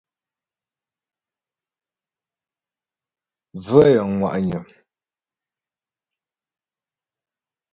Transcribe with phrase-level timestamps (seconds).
[3.63, 4.61] Bvə̂ yəŋ ŋwà'nyə̀.